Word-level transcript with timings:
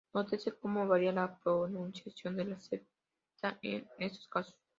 Nótese 0.15 0.51
cómo 0.57 0.87
varía 0.87 1.11
la 1.11 1.37
pronunciación 1.37 2.35
de 2.35 2.45
la 2.45 2.59
z 2.59 2.81
en 3.61 3.85
estos 3.99 4.27
casos. 4.29 4.55